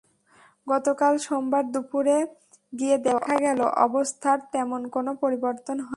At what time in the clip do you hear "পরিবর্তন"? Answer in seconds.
5.15-5.77